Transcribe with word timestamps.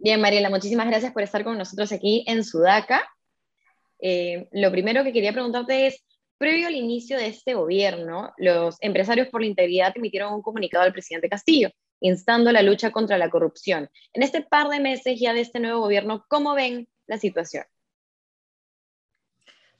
Bien, 0.00 0.20
Mariela, 0.20 0.48
muchísimas 0.48 0.86
gracias 0.86 1.12
por 1.12 1.22
estar 1.22 1.42
con 1.42 1.58
nosotros 1.58 1.90
aquí 1.90 2.24
en 2.28 2.44
Sudaca. 2.44 3.08
Eh, 4.00 4.48
lo 4.52 4.70
primero 4.70 5.02
que 5.02 5.12
quería 5.12 5.32
preguntarte 5.32 5.88
es, 5.88 6.04
previo 6.38 6.68
al 6.68 6.76
inicio 6.76 7.18
de 7.18 7.26
este 7.26 7.54
gobierno, 7.54 8.32
los 8.36 8.76
empresarios 8.80 9.26
por 9.26 9.40
la 9.40 9.48
integridad 9.48 9.92
emitieron 9.96 10.32
un 10.32 10.42
comunicado 10.42 10.84
al 10.84 10.92
presidente 10.92 11.28
Castillo, 11.28 11.70
instando 12.00 12.52
la 12.52 12.62
lucha 12.62 12.92
contra 12.92 13.18
la 13.18 13.28
corrupción. 13.28 13.90
En 14.12 14.22
este 14.22 14.40
par 14.40 14.68
de 14.68 14.78
meses 14.78 15.18
ya 15.18 15.34
de 15.34 15.40
este 15.40 15.58
nuevo 15.58 15.80
gobierno, 15.80 16.24
¿cómo 16.28 16.54
ven 16.54 16.88
la 17.08 17.18
situación? 17.18 17.64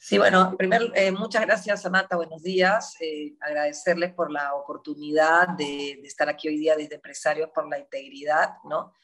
Sí, 0.00 0.19
bueno, 0.19 0.57
primero, 0.57 0.87
eh, 0.95 1.11
muchas 1.11 1.45
gracias, 1.45 1.82
Samantha, 1.82 2.16
buenos 2.16 2.43
días. 2.43 2.96
Eh, 3.00 3.35
agradecerles 3.41 4.14
por 4.14 4.30
la 4.30 4.55
oportunidad 4.55 5.48
de, 5.48 6.00
estar 6.05 6.29
aquí 6.29 6.48
hoy 6.48 6.57
día 6.57 6.77
desde 6.77 6.96
Empresarios 6.96 7.50
por 7.50 7.69
la 7.69 7.78
Integridad, 7.78 8.55
¿no? 8.64 8.95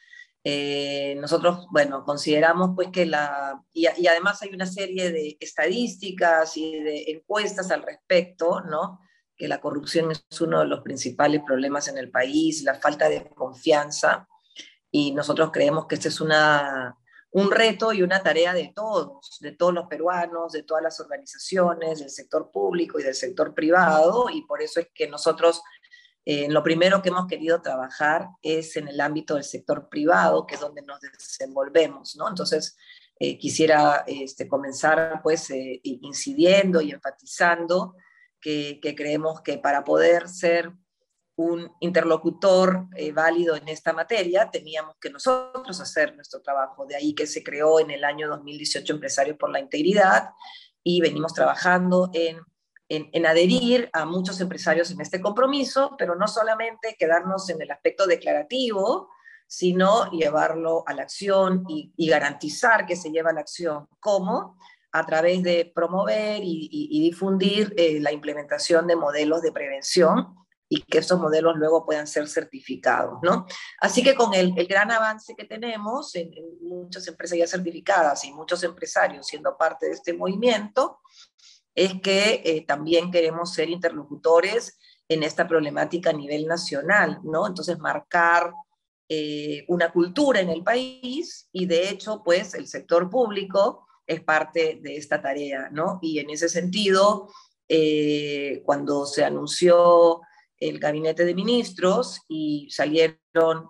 Eh, 0.46 1.16
nosotros, 1.18 1.66
bueno, 1.70 2.04
consideramos 2.04 2.72
pues 2.74 2.88
que 2.92 3.06
la, 3.06 3.64
y, 3.72 3.86
y, 3.96 4.06
además 4.06 4.42
hay 4.42 4.50
una 4.50 4.66
serie 4.66 5.10
de 5.10 5.38
estadísticas 5.40 6.58
y 6.58 6.80
de 6.80 7.04
encuestas 7.12 7.70
al 7.70 7.82
respecto, 7.82 8.60
¿no? 8.60 9.00
Que 9.38 9.48
la 9.48 9.62
corrupción 9.62 10.10
es 10.10 10.26
uno 10.42 10.60
de 10.60 10.66
los 10.66 10.82
principales 10.82 11.40
problemas 11.46 11.88
en 11.88 11.96
el 11.96 12.10
país, 12.10 12.62
la 12.62 12.74
falta 12.74 13.08
de 13.08 13.26
confianza, 13.30 14.28
y 14.90 15.12
nosotros 15.12 15.50
creemos 15.50 15.86
que 15.86 15.94
este 15.94 16.08
es 16.08 16.20
una, 16.20 16.94
un 17.32 17.50
reto 17.50 17.92
y 17.92 18.02
una 18.02 18.22
tarea 18.22 18.52
de 18.52 18.70
todos, 18.72 19.38
de 19.40 19.50
todos 19.50 19.72
los 19.74 19.88
peruanos, 19.88 20.52
de 20.52 20.62
todas 20.62 20.82
las 20.84 21.00
organizaciones, 21.00 21.98
del 22.00 22.10
sector 22.10 22.50
público 22.52 23.00
y 23.00 23.02
del 23.02 23.14
sector 23.14 23.54
privado, 23.54 24.28
y 24.30 24.42
por 24.42 24.60
eso 24.60 24.78
es 24.78 24.88
que 24.94 25.08
nosotros 25.08 25.62
eh, 26.24 26.48
lo 26.48 26.62
primero 26.62 27.02
que 27.02 27.10
hemos 27.10 27.26
querido 27.26 27.60
trabajar 27.60 28.28
es 28.42 28.76
en 28.76 28.88
el 28.88 29.00
ámbito 29.00 29.34
del 29.34 29.44
sector 29.44 29.88
privado, 29.88 30.46
que 30.46 30.54
es 30.54 30.60
donde 30.60 30.82
nos 30.82 31.00
desenvolvemos, 31.00 32.16
¿no? 32.16 32.28
Entonces, 32.28 32.76
eh, 33.20 33.38
quisiera 33.38 34.04
este, 34.06 34.48
comenzar 34.48 35.20
pues 35.22 35.48
eh, 35.50 35.80
incidiendo 35.84 36.80
y 36.80 36.90
enfatizando 36.90 37.94
que, 38.40 38.80
que, 38.82 38.94
creemos 38.94 39.40
que 39.40 39.58
para 39.58 39.84
poder 39.84 40.28
ser 40.28 40.72
un 41.36 41.72
interlocutor 41.80 42.86
eh, 42.96 43.12
válido 43.12 43.56
en 43.56 43.68
esta 43.68 43.92
materia, 43.92 44.50
teníamos 44.50 44.96
que 45.00 45.10
nosotros 45.10 45.80
hacer 45.80 46.14
nuestro 46.14 46.40
trabajo. 46.42 46.86
De 46.86 46.96
ahí 46.96 47.14
que 47.14 47.26
se 47.26 47.42
creó 47.42 47.80
en 47.80 47.90
el 47.90 48.04
año 48.04 48.28
2018 48.28 48.92
Empresarios 48.92 49.36
por 49.36 49.50
la 49.50 49.60
Integridad 49.60 50.30
y 50.82 51.00
venimos 51.00 51.34
trabajando 51.34 52.10
en 52.12 52.38
en, 52.88 53.26
adherir 53.26 53.88
a 53.92 54.04
muchos 54.04 54.40
empresarios 54.40 54.90
en 54.90 55.00
este 55.00 55.20
compromiso, 55.20 55.94
pero 55.98 56.14
no 56.16 56.28
solamente 56.28 56.96
quedarnos 56.98 57.48
en 57.50 57.62
el 57.62 57.70
aspecto 57.70 58.06
declarativo, 58.06 59.10
sino 59.46 60.10
llevarlo 60.10 60.84
a 60.86 60.94
la 60.94 61.02
acción 61.02 61.64
y, 61.68 61.92
garantizar 62.08 62.86
que 62.86 62.96
se 62.96 63.10
lleva 63.10 63.30
a 63.30 63.34
la 63.34 63.40
acción. 63.40 63.88
¿Cómo? 64.00 64.58
A 64.92 65.06
través 65.06 65.42
de 65.42 65.70
promover 65.74 66.40
y, 66.42 67.00
difundir 67.00 67.74
eh, 67.76 68.00
la 68.00 68.12
implementación 68.12 68.86
de 68.86 68.96
modelos 68.96 69.42
de 69.42 69.52
prevención 69.52 70.34
y 70.68 70.82
que 70.82 70.98
estos 70.98 71.20
modelos 71.20 71.56
luego 71.56 71.84
puedan 71.84 72.06
ser 72.06 72.26
certificados, 72.26 73.18
¿no? 73.22 73.46
Así 73.80 74.02
que 74.02 74.14
con 74.14 74.34
el, 74.34 74.54
gran 74.66 74.90
avance 74.90 75.34
que 75.36 75.44
tenemos 75.44 76.14
en, 76.16 76.32
en, 76.32 76.44
muchas 76.62 77.06
empresas 77.06 77.38
ya 77.38 77.46
certificadas 77.46 78.24
y 78.24 78.32
muchos 78.32 78.62
empresarios 78.64 79.26
siendo 79.26 79.56
parte 79.56 79.86
de 79.86 79.92
este 79.92 80.14
movimiento, 80.14 81.00
es 81.74 82.00
que 82.00 82.42
eh, 82.44 82.64
también 82.66 83.10
queremos 83.10 83.52
ser 83.52 83.68
interlocutores 83.68 84.78
en 85.08 85.22
esta 85.22 85.46
problemática 85.46 86.10
a 86.10 86.14
nivel 86.14 86.46
nacional, 86.46 87.20
¿no? 87.24 87.46
Entonces, 87.46 87.78
marcar 87.78 88.52
eh, 89.08 89.64
una 89.68 89.92
cultura 89.92 90.40
en 90.40 90.50
el 90.50 90.62
país 90.62 91.48
y 91.52 91.66
de 91.66 91.90
hecho, 91.90 92.22
pues 92.24 92.54
el 92.54 92.66
sector 92.66 93.10
público 93.10 93.86
es 94.06 94.22
parte 94.22 94.78
de 94.82 94.96
esta 94.96 95.20
tarea, 95.20 95.68
¿no? 95.70 95.98
Y 96.00 96.20
en 96.20 96.30
ese 96.30 96.48
sentido, 96.48 97.28
eh, 97.68 98.62
cuando 98.64 99.04
se 99.06 99.24
anunció 99.24 100.20
el 100.58 100.78
gabinete 100.78 101.24
de 101.24 101.34
ministros 101.34 102.20
y 102.28 102.68
salieron 102.70 103.68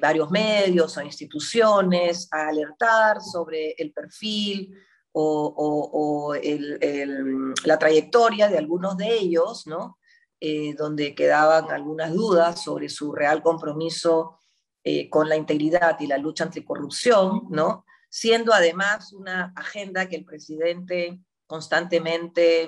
varios 0.00 0.30
medios 0.30 0.96
o 0.96 1.02
instituciones 1.02 2.28
a 2.30 2.46
alertar 2.46 3.20
sobre 3.20 3.72
el 3.72 3.92
perfil 3.92 4.72
o, 5.12 5.54
o, 5.56 5.90
o 5.92 6.34
el, 6.34 6.78
el, 6.80 7.54
la 7.64 7.78
trayectoria 7.78 8.48
de 8.48 8.58
algunos 8.58 8.96
de 8.96 9.12
ellos, 9.14 9.66
¿no? 9.66 9.98
Eh, 10.40 10.74
donde 10.74 11.14
quedaban 11.14 11.70
algunas 11.70 12.12
dudas 12.12 12.62
sobre 12.64 12.88
su 12.88 13.12
real 13.12 13.42
compromiso 13.42 14.40
eh, 14.84 15.08
con 15.08 15.28
la 15.28 15.36
integridad 15.36 16.00
y 16.00 16.08
la 16.08 16.18
lucha 16.18 16.42
anticorrupción, 16.42 17.42
¿no? 17.50 17.84
siendo 18.12 18.52
además 18.52 19.12
una 19.12 19.52
agenda 19.56 20.08
que 20.08 20.16
el 20.16 20.24
presidente 20.24 21.20
constantemente 21.46 22.64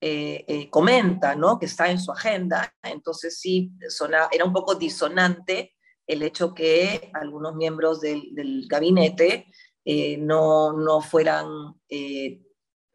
eh, 0.00 0.44
eh, 0.48 0.70
comenta, 0.70 1.36
¿no? 1.36 1.58
que 1.58 1.66
está 1.66 1.90
en 1.90 2.00
su 2.00 2.10
agenda, 2.10 2.74
entonces 2.82 3.38
sí, 3.38 3.70
sona, 3.88 4.28
era 4.32 4.44
un 4.46 4.54
poco 4.54 4.74
disonante 4.74 5.74
el 6.06 6.22
hecho 6.22 6.54
que 6.54 7.10
algunos 7.12 7.54
miembros 7.54 8.00
del, 8.00 8.34
del 8.34 8.66
gabinete 8.66 9.52
eh, 9.84 10.16
no, 10.18 10.72
no, 10.72 11.00
fueran 11.00 11.74
eh, 11.88 12.42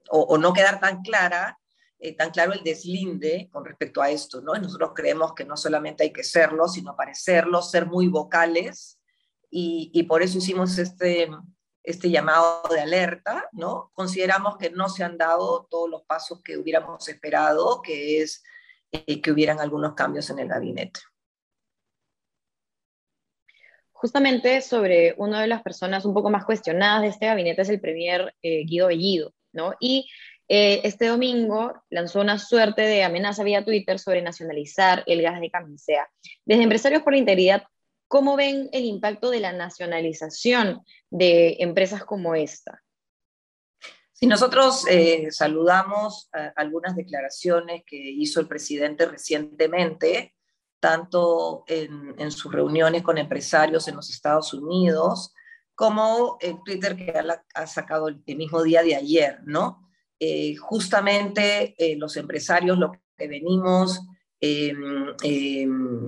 o, 0.10 0.38
no 0.38 0.54
quedar 0.54 0.80
tan 0.80 1.02
clara, 1.02 1.60
eh, 2.00 2.16
tan 2.16 2.30
claro 2.30 2.54
el 2.54 2.64
deslinde 2.64 3.50
con 3.52 3.66
respecto 3.66 4.02
a 4.02 4.10
esto, 4.10 4.42
¿no? 4.42 4.54
Nosotros 4.54 4.92
creemos 4.96 5.34
que 5.34 5.46
no 5.46 5.58
solamente 5.58 6.04
hay 6.04 6.14
que 6.14 6.24
serlo, 6.24 6.68
sino 6.68 6.96
parecerlo, 6.96 7.62
ser 7.62 7.88
muy 7.88 8.08
vocales, 8.08 9.00
y, 9.58 10.04
por 10.04 10.22
eso 10.22 10.40
hicimos 10.40 10.78
este, 10.80 11.30
este 11.82 12.10
llamado 12.10 12.62
de 12.70 12.82
alerta, 12.82 13.48
¿no? 13.54 13.90
Consideramos 13.94 14.58
que 14.58 14.70
no 14.70 14.90
se 14.90 15.06
han 15.06 15.18
dado 15.18 15.66
todos 15.72 15.90
los 15.90 16.04
pasos 16.04 16.42
que 16.44 16.58
hubiéramos 16.58 17.08
esperado, 17.08 17.82
que 17.82 18.22
es 18.22 18.44
que 18.92 19.32
hubieran 19.32 19.62
algunos 19.62 19.94
cambios 19.94 20.30
en 20.30 20.40
el 20.40 20.50
gabinete 20.50 21.00
justamente 23.96 24.62
sobre 24.62 25.16
una 25.18 25.42
de 25.42 25.48
las 25.48 25.64
personas 25.64 26.06
un 26.06 26.14
poco 26.14 26.30
más 26.30 26.46
cuestionadas 26.46 27.02
de 27.02 27.08
este 27.08 27.28
gabinete 27.28 27.62
es 27.62 27.70
el 27.70 27.80
premier 27.80 28.36
eh, 28.42 28.64
Guido 28.66 28.88
Bellido, 28.88 29.34
¿no? 29.54 29.74
Y 29.80 30.10
eh, 30.50 30.82
este 30.84 31.08
domingo 31.08 31.74
lanzó 31.90 32.20
una 32.20 32.38
suerte 32.38 32.82
de 32.82 33.04
amenaza 33.04 33.44
vía 33.44 33.64
Twitter 33.64 33.98
sobre 33.98 34.22
nacionalizar 34.22 35.04
el 35.08 35.22
gas 35.22 35.40
de 35.40 35.50
camisea. 35.50 36.08
Desde 36.46 36.64
Empresarios 36.64 37.04
por 37.04 37.14
la 37.14 37.20
Integridad, 37.20 37.64
¿cómo 38.10 38.36
ven 38.36 38.70
el 38.74 38.84
impacto 38.84 39.30
de 39.30 39.40
la 39.40 39.54
nacionalización 39.54 40.82
de 41.10 41.56
empresas 41.60 42.04
como 42.04 42.36
esta? 42.36 42.84
Sí, 44.12 44.28
nosotros 44.28 44.86
eh, 44.90 45.32
saludamos 45.32 46.30
algunas 46.56 46.96
declaraciones 46.96 47.84
que 47.86 47.98
hizo 47.98 48.40
el 48.40 48.48
presidente 48.48 49.06
recientemente 49.06 50.35
tanto 50.86 51.64
en, 51.66 52.14
en, 52.20 52.30
sus 52.30 52.54
reuniones 52.54 53.02
con 53.02 53.18
empresarios 53.18 53.88
en 53.88 53.96
los 53.96 54.12
Estados 54.12 54.54
Unidos, 54.54 55.34
como 55.74 56.38
el 56.40 56.62
Twitter 56.64 56.96
que 56.96 57.12
ha, 57.56 57.66
sacado 57.66 58.08
el, 58.08 58.22
mismo 58.38 58.62
día 58.62 58.84
de 58.84 58.96
ayer, 58.96 59.40
¿no? 59.46 59.90
Eh, 60.20 60.56
justamente 60.58 61.74
eh, 61.80 61.96
los 61.98 62.16
empresarios 62.18 62.78
lo 62.78 62.92
que 63.18 63.28
venimos 63.28 64.00
eh, 64.40 64.76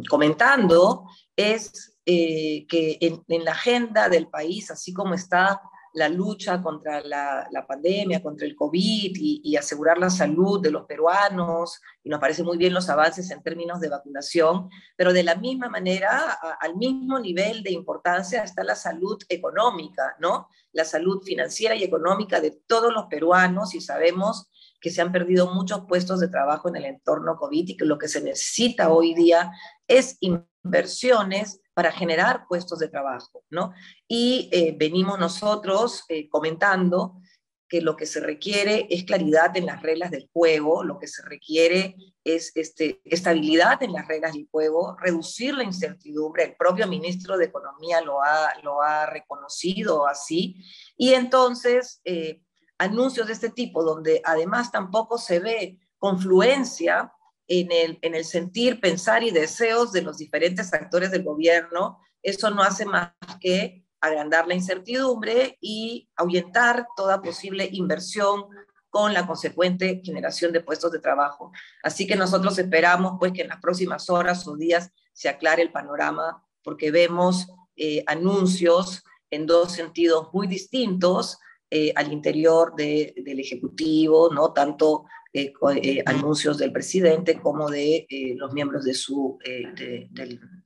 comentando 0.08 1.06
es 1.36 1.98
que 2.06 2.68
en, 3.02 3.24
en 3.28 3.46
la 3.46 3.54
agenda 3.54 4.10
del 4.10 4.28
país, 4.28 4.70
así 4.70 4.94
como 4.94 5.16
está 5.16 5.60
la 5.94 6.10
lucha 6.10 6.62
contra 6.62 7.02
la, 7.02 7.48
la 7.52 7.66
pandemia, 7.66 8.22
contra 8.22 8.46
el 8.46 8.56
COVID 8.56 9.12
y, 9.16 9.56
asegurar 9.58 9.98
la 9.98 10.10
salud 10.10 10.62
de 10.62 10.70
los 10.70 10.86
peruanos, 10.86 11.82
y 12.04 12.10
nos 12.10 12.20
parece 12.20 12.44
muy 12.44 12.58
bien 12.58 12.74
los 12.74 12.90
avances 12.90 13.32
en 13.32 13.42
términos 13.42 13.80
de 13.80 13.90
vacunación, 13.90 14.70
pero 14.96 15.14
de 15.14 15.24
la 15.24 15.36
misma 15.36 15.68
manera, 15.68 16.38
al 16.60 16.76
mismo 16.76 17.20
nivel 17.20 17.64
de 17.64 17.72
importancia 17.72 18.44
está 18.44 18.64
la 18.64 18.76
salud 18.76 19.18
económica, 19.30 20.16
¿no? 20.20 20.48
La 20.74 20.86
salud 20.86 21.24
financiera 21.24 21.76
y 21.76 21.84
económica 21.84 22.40
de 22.40 22.52
todos 22.68 22.94
los 22.94 23.06
peruanos 23.06 23.74
y 23.74 23.82
sabemos 23.82 24.48
que 24.80 24.92
se 24.92 25.02
han 25.02 25.12
perdido 25.12 25.54
muchos 25.54 25.86
puestos 25.88 26.20
de 26.20 26.28
trabajo 26.28 26.70
en 26.70 26.76
el 26.76 26.86
entorno 26.86 27.36
COVID 27.38 27.70
y 27.70 27.78
que 27.78 27.86
lo 27.86 27.98
que 27.98 28.08
se 28.08 28.22
necesita 28.22 28.90
hoy 28.90 29.16
día 29.16 29.52
es 29.88 30.18
inversiones 30.20 31.62
para 31.74 31.92
generar 31.92 32.46
puestos 32.48 32.80
de 32.80 32.90
trabajo, 32.90 33.44
¿no? 33.50 33.74
Y 34.08 34.50
eh, 34.52 34.76
venimos 34.78 35.20
nosotros 35.20 36.04
eh, 36.10 36.28
comentando 36.30 37.22
que 37.68 37.82
lo 37.82 37.96
que 37.96 38.06
se 38.06 38.20
requiere 38.20 38.88
es 38.90 39.04
claridad 39.04 39.56
en 39.58 39.66
las 39.66 39.82
reglas 39.82 40.10
del 40.10 40.30
juego, 40.32 40.84
lo 40.84 41.00
que 41.00 41.08
se 41.08 41.22
requiere 41.24 41.96
es 42.24 42.52
este, 42.56 43.02
estabilidad 43.04 43.84
en 43.84 43.94
las 43.94 44.08
reglas 44.08 44.34
del 44.34 44.48
juego, 44.50 44.96
reducir 45.00 45.54
la 45.54 45.64
incertidumbre, 45.64 46.46
el 46.46 46.56
propio 46.56 46.88
ministro 46.88 47.38
de 47.38 47.46
Economía 47.46 48.02
lo 48.02 48.24
ha, 48.24 48.54
lo 48.64 48.82
ha 48.82 49.06
reconocido 49.06 50.08
así, 50.08 50.64
y 50.96 51.14
entonces 51.14 52.02
eh, 52.06 52.42
anuncios 52.78 53.28
de 53.28 53.34
este 53.34 53.50
tipo, 53.50 53.84
donde 53.84 54.22
además 54.24 54.72
tampoco 54.72 55.18
se 55.18 55.40
ve 55.40 55.80
confluencia 55.98 57.12
en 57.48 57.72
el, 57.72 58.00
en 58.02 58.16
el 58.16 58.26
sentir, 58.26 58.80
pensar 58.80 59.24
y 59.24 59.32
deseos 59.32 59.92
de 59.92 60.02
los 60.02 60.18
diferentes 60.18 60.74
actores 60.74 61.12
del 61.12 61.24
gobierno, 61.24 62.00
eso 62.22 62.50
no 62.50 62.62
hace 62.62 62.86
más 62.86 63.14
que 63.40 63.86
agrandar 64.02 64.48
la 64.48 64.54
incertidumbre 64.54 65.58
y 65.62 66.10
ahuyentar 66.16 66.88
toda 66.96 67.22
posible 67.22 67.70
inversión 67.72 68.46
con 68.90 69.14
la 69.14 69.28
consecuente 69.28 70.02
generación 70.04 70.52
de 70.52 70.62
puestos 70.62 70.92
de 70.92 71.00
trabajo. 71.00 71.52
Así 71.84 72.08
que 72.08 72.16
nosotros 72.16 72.58
esperamos 72.58 73.14
pues 73.20 73.32
que 73.32 73.42
en 73.42 73.50
las 73.50 73.62
próximas 73.62 74.10
horas 74.10 74.48
o 74.48 74.56
días 74.56 74.92
se 75.14 75.30
aclare 75.30 75.62
el 75.62 75.72
panorama 75.72 76.44
porque 76.64 76.92
vemos 76.92 77.48
eh, 77.76 78.04
anuncios 78.08 79.04
en 79.30 79.46
dos 79.46 79.74
sentidos 79.74 80.30
muy 80.34 80.48
distintos 80.48 81.40
eh, 81.70 81.92
al 81.96 82.14
interior 82.14 82.76
del 82.76 83.40
Ejecutivo, 83.40 84.30
¿no? 84.34 84.54
tanto 84.54 85.06
eh, 85.34 86.04
anuncios 86.06 86.58
del 86.58 86.72
presidente 86.72 87.40
como 87.40 87.70
de 87.70 88.08
los 88.38 88.54
miembros 88.54 88.84
de 88.84 88.94
su, 88.94 89.38
del, 89.46 90.10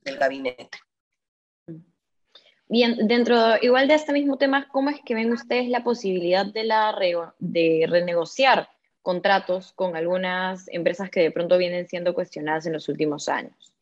del 0.02 0.18
gabinete. 0.18 0.78
Bien, 2.72 3.06
dentro 3.06 3.36
igual 3.60 3.86
de 3.86 3.92
este 3.92 4.14
mismo 4.14 4.38
tema, 4.38 4.66
¿cómo 4.68 4.88
es 4.88 4.98
que 5.04 5.14
ven 5.14 5.30
ustedes 5.30 5.68
la 5.68 5.84
posibilidad 5.84 6.46
de, 6.46 6.64
la 6.64 6.96
de 7.38 7.86
renegociar 7.86 8.70
contratos 9.02 9.72
con 9.72 9.94
algunas 9.94 10.68
empresas 10.68 11.10
que 11.10 11.20
de 11.20 11.30
pronto 11.30 11.58
vienen 11.58 11.86
siendo 11.86 12.14
cuestionadas 12.14 12.64
en 12.64 12.72
los 12.72 12.88
últimos 12.88 13.28
años? 13.28 13.74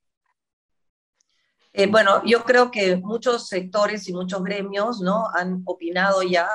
Eh, 1.72 1.86
bueno, 1.86 2.20
yo 2.24 2.42
creo 2.42 2.72
que 2.72 2.96
muchos 2.96 3.46
sectores 3.46 4.08
y 4.08 4.12
muchos 4.12 4.42
gremios 4.42 5.00
¿no? 5.00 5.28
han 5.36 5.62
opinado 5.66 6.24
ya 6.24 6.48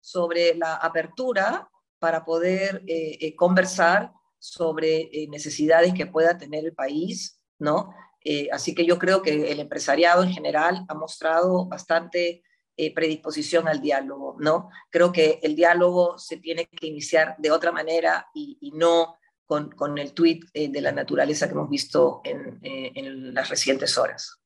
sobre 0.00 0.56
la 0.56 0.74
apertura 0.74 1.68
para 1.98 2.24
poder 2.24 2.82
eh, 2.86 3.18
eh, 3.20 3.36
conversar 3.36 4.12
sobre 4.38 5.10
necesidades 5.28 5.94
que 5.94 6.06
pueda 6.06 6.38
tener 6.38 6.64
el 6.64 6.74
país, 6.74 7.40
¿no? 7.58 7.92
Eh, 8.28 8.48
así 8.50 8.74
que 8.74 8.84
yo 8.84 8.98
creo 8.98 9.22
que 9.22 9.52
el 9.52 9.60
empresariado 9.60 10.24
en 10.24 10.32
general 10.32 10.84
ha 10.88 10.94
mostrado 10.94 11.66
bastante 11.66 12.42
eh, 12.76 12.92
predisposición 12.92 13.68
al 13.68 13.80
diálogo, 13.80 14.34
¿no? 14.40 14.68
Creo 14.90 15.12
que 15.12 15.38
el 15.44 15.54
diálogo 15.54 16.18
se 16.18 16.38
tiene 16.38 16.66
que 16.66 16.88
iniciar 16.88 17.36
de 17.38 17.52
otra 17.52 17.70
manera 17.70 18.26
y, 18.34 18.72
no 18.74 19.16
con, 19.44 19.70
con, 19.70 19.96
el 19.98 20.12
eh, 20.54 20.68
de 20.68 20.80
la 20.80 20.90
naturaleza 20.90 21.46
que 21.46 21.52
hemos 21.52 21.70
visto 21.70 22.20
en, 22.24 22.58
en, 22.62 23.32
las 23.32 23.48
recientes 23.48 23.96
horas. 23.96 24.40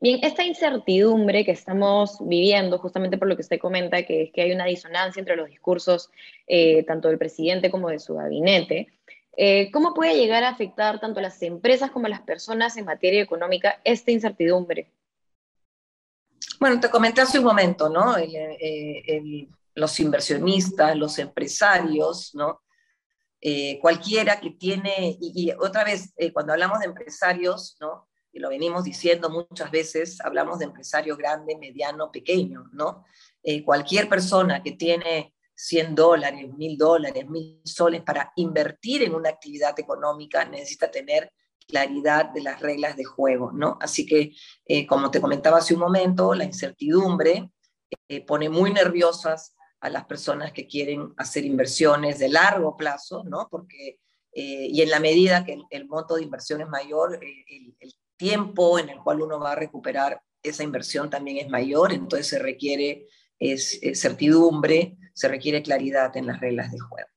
Bien, 0.00 0.20
esta 0.22 0.44
incertidumbre 0.44 1.44
que 1.44 1.50
estamos 1.50 2.18
viviendo, 2.20 2.78
justamente 2.78 3.18
por 3.18 3.28
lo 3.28 3.34
que 3.34 3.42
usted 3.42 3.58
comenta, 3.58 4.04
que 4.04 4.22
es 4.22 4.32
que 4.32 4.42
hay 4.42 4.52
una 4.52 4.66
disonancia 4.66 5.18
entre 5.18 5.36
los 5.36 5.48
discursos 5.48 6.10
tanto 6.86 7.08
del 7.08 7.18
presidente 7.18 7.70
como 7.70 7.88
de 7.88 7.98
su 7.98 8.14
gabinete, 8.14 8.88
eh, 9.40 9.70
¿Cómo 9.70 9.94
puede 9.94 10.16
llegar 10.16 10.42
a 10.42 10.48
afectar 10.48 10.98
tanto 10.98 11.20
a 11.20 11.22
las 11.22 11.40
empresas 11.42 11.92
como 11.92 12.06
a 12.06 12.08
las 12.08 12.22
personas 12.22 12.76
en 12.76 12.84
materia 12.84 13.22
económica 13.22 13.80
esta 13.84 14.10
incertidumbre? 14.10 14.90
Bueno, 16.58 16.80
te 16.80 16.90
comenté 16.90 17.20
hace 17.20 17.38
un 17.38 17.44
momento, 17.44 17.88
¿no? 17.88 18.18
Eh, 18.18 19.48
los 19.74 20.00
inversionistas, 20.00 20.96
los 20.96 21.20
empresarios, 21.20 22.34
¿no? 22.34 22.62
Eh, 23.40 23.78
cualquiera 23.80 24.40
que 24.40 24.50
tiene, 24.50 25.16
y, 25.20 25.52
otra 25.52 25.84
vez, 25.84 26.12
cuando 26.32 26.54
hablamos 26.54 26.80
de 26.80 26.86
empresarios, 26.86 27.76
¿no? 27.80 28.07
Lo 28.38 28.48
venimos 28.48 28.84
diciendo 28.84 29.30
muchas 29.30 29.70
veces, 29.70 30.20
hablamos 30.20 30.58
de 30.58 30.66
empresario 30.66 31.16
grande, 31.16 31.56
mediano, 31.56 32.10
pequeño, 32.10 32.64
¿no? 32.72 33.04
cualquier 33.64 34.10
persona 34.10 34.62
que 34.62 34.72
tiene 34.72 35.32
100 35.58 35.96
dólares, 35.96 36.54
1000 36.56 36.78
dólares, 36.78 37.28
1000 37.28 37.62
soles 37.64 38.02
para 38.02 38.32
invertir 38.36 39.02
en 39.02 39.14
una 39.14 39.30
actividad 39.30 39.78
económica, 39.80 40.44
necesita 40.44 40.88
tener 40.88 41.32
claridad 41.66 42.30
de 42.30 42.42
las 42.42 42.60
reglas 42.60 42.96
de 42.96 43.04
juego, 43.04 43.50
¿no? 43.52 43.76
Así 43.80 44.06
que, 44.06 44.32
eh, 44.66 44.86
como 44.86 45.10
te 45.10 45.20
comentaba 45.20 45.58
hace 45.58 45.74
un 45.74 45.80
momento, 45.80 46.32
la 46.32 46.44
incertidumbre 46.44 47.50
eh, 48.08 48.24
pone 48.24 48.48
muy 48.48 48.72
nerviosas 48.72 49.56
a 49.80 49.90
las 49.90 50.04
personas 50.06 50.52
que 50.52 50.68
quieren 50.68 51.12
hacer 51.16 51.44
inversiones 51.44 52.20
de 52.20 52.28
largo 52.28 52.76
plazo, 52.76 53.24
¿no? 53.24 53.48
Porque, 53.50 53.98
eh, 54.32 54.68
y 54.70 54.80
en 54.80 54.90
la 54.90 55.00
medida 55.00 55.44
que 55.44 55.58
el, 55.70 55.88
monto 55.88 56.14
de 56.14 56.22
inversión 56.22 56.60
es 56.60 56.68
mayor, 56.68 57.18
el, 57.20 57.74
el 57.80 57.94
tiempo 58.18 58.78
en 58.78 58.90
el 58.90 58.98
cual 58.98 59.22
uno 59.22 59.40
va 59.40 59.52
a 59.52 59.56
recuperar 59.56 60.20
esa 60.42 60.62
inversión 60.62 61.08
también 61.08 61.38
es 61.38 61.48
mayor, 61.48 61.92
entonces 61.92 62.26
se 62.28 62.38
requiere 62.38 63.06
es, 63.38 63.80
certidumbre, 63.94 64.96
se 65.14 65.28
requiere 65.28 65.62
claridad 65.62 66.16
en 66.16 66.26
las 66.26 66.40
reglas 66.40 66.70
de 66.72 66.78
juego. 66.78 67.08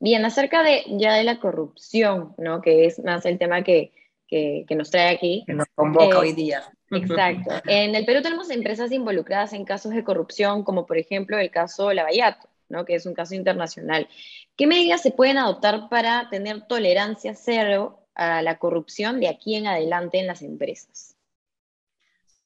Bien, 0.00 0.24
acerca 0.24 0.62
de 0.62 0.84
ya 0.90 1.14
de 1.14 1.24
la 1.24 1.40
corrupción, 1.40 2.34
¿no? 2.38 2.62
que 2.62 2.86
es 2.86 3.02
más 3.02 3.26
el 3.26 3.38
tema 3.38 3.64
que, 3.64 3.92
que, 4.28 4.64
nos 4.76 4.90
trae 4.90 5.14
aquí. 5.14 5.42
Que 5.46 5.54
nos 5.54 5.66
convoca 5.74 6.16
eh, 6.16 6.20
hoy 6.20 6.32
día. 6.32 6.62
Exacto. 6.90 7.50
En 7.66 7.94
el 7.94 8.04
Perú 8.04 8.22
tenemos 8.22 8.50
empresas 8.50 8.92
involucradas 8.92 9.52
en 9.54 9.64
casos 9.64 9.92
de 9.92 10.04
corrupción, 10.04 10.62
como 10.62 10.86
por 10.86 10.98
ejemplo 10.98 11.36
el 11.38 11.50
caso 11.50 11.92
Lavallato, 11.92 12.48
¿no? 12.68 12.84
que 12.84 12.94
es 12.94 13.06
un 13.06 13.14
caso 13.14 13.34
internacional. 13.34 14.08
¿Qué 14.56 14.66
medidas 14.66 15.02
se 15.02 15.10
pueden 15.10 15.38
adoptar 15.38 15.88
para 15.88 16.28
tener 16.30 16.66
tolerancia 16.66 17.34
cero 17.34 18.07
a 18.18 18.42
la 18.42 18.58
corrupción 18.58 19.20
de 19.20 19.28
aquí 19.28 19.54
en 19.54 19.66
adelante 19.66 20.18
en 20.18 20.26
las 20.26 20.42
empresas? 20.42 21.14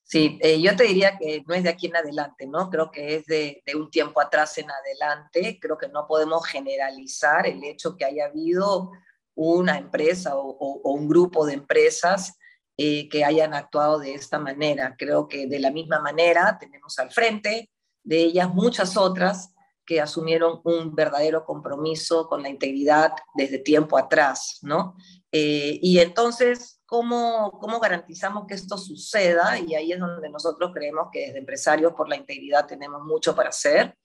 Sí, 0.05 0.39
eh, 0.43 0.61
yo 0.61 0.77
te 0.77 0.85
diría 0.85 1.17
que 1.17 1.43
no 1.49 1.55
es 1.55 1.63
de 1.63 1.71
aquí 1.71 1.87
en 1.87 1.97
adelante, 1.97 2.47
¿no? 2.47 2.69
Creo 2.69 2.91
que 2.91 3.17
es 3.17 3.25
de, 3.25 3.63
un 3.75 3.91
tiempo 3.91 4.21
atrás 4.21 4.59
en 4.59 4.71
adelante. 4.71 5.59
Creo 5.59 5.79
que 5.79 5.89
no 5.89 6.07
podemos 6.07 6.47
generalizar 6.47 7.47
el 7.47 7.65
hecho 7.65 7.97
que 7.97 8.05
haya 8.05 8.27
habido 8.27 8.93
una 9.35 9.79
empresa 9.79 10.37
o, 10.37 10.81
un 10.85 11.09
grupo 11.09 11.47
de 11.47 11.55
empresas 11.55 12.39
eh, 12.77 13.09
que 13.09 13.25
hayan 13.25 13.55
actuado 13.55 14.01
de 14.01 14.13
esta 14.13 14.39
manera. 14.39 14.97
Creo 14.99 15.29
que 15.29 15.47
de 15.47 15.59
la 15.59 15.71
misma 15.71 15.99
manera 15.99 16.59
tenemos 16.61 16.99
al 16.99 17.11
frente 17.11 17.71
de 18.03 18.19
ellas 18.19 18.53
muchas 18.53 18.99
otras 18.99 19.55
que 19.87 19.99
asumieron 19.99 20.61
un 20.65 20.95
verdadero 20.95 21.47
compromiso 21.47 22.29
con 22.29 22.43
la 22.43 22.51
integridad 22.51 23.15
desde 23.35 23.59
tiempo 23.59 23.97
atrás, 23.97 24.59
¿no? 24.61 24.95
Eh, 25.33 25.79
y 25.81 25.99
entonces 25.99 26.83
¿Cómo, 26.93 27.59
¿Cómo 27.59 27.81
garantizamos 27.81 28.47
que 28.47 28.53
esto 28.53 28.77
suceda? 28.77 29.59
Y 29.59 29.75
ahí 29.75 29.93
es 29.93 29.99
donde 29.99 30.29
nosotros 30.29 30.73
creemos 30.75 31.09
que 31.11 31.21
desde 31.21 31.39
Empresarios 31.39 31.95
por 31.95 32.07
la 32.07 32.17
Integridad 32.17 32.67
tenemos 32.67 33.01
mucho 33.01 33.35
para 33.35 33.49
hacer. 33.49 33.97